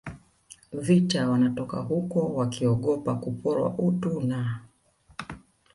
[0.73, 4.59] vita wanatoka huko wakiogopa kuporwa utu na